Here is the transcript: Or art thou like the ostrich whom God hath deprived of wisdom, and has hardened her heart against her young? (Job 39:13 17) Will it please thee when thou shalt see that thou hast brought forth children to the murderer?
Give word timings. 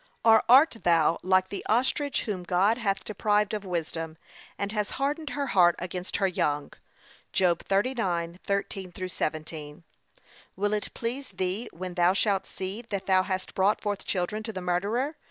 Or 0.25 0.41
art 0.49 0.77
thou 0.81 1.19
like 1.21 1.49
the 1.49 1.63
ostrich 1.69 2.23
whom 2.23 2.41
God 2.41 2.79
hath 2.79 3.03
deprived 3.03 3.53
of 3.53 3.63
wisdom, 3.63 4.17
and 4.57 4.71
has 4.71 4.89
hardened 4.97 5.29
her 5.29 5.45
heart 5.53 5.75
against 5.77 6.15
her 6.17 6.25
young? 6.25 6.73
(Job 7.33 7.63
39:13 7.69 9.11
17) 9.11 9.83
Will 10.55 10.73
it 10.73 10.91
please 10.95 11.29
thee 11.29 11.69
when 11.71 11.93
thou 11.93 12.13
shalt 12.13 12.47
see 12.47 12.81
that 12.89 13.05
thou 13.05 13.21
hast 13.21 13.53
brought 13.53 13.79
forth 13.79 14.03
children 14.03 14.41
to 14.41 14.51
the 14.51 14.59
murderer? 14.59 15.17